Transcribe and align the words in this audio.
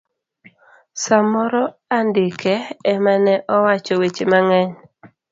samoro 1.03 1.63
andike 1.97 2.53
emane 2.93 3.33
owacho 3.55 3.93
weche 4.01 4.23
mangeny. 4.31 4.69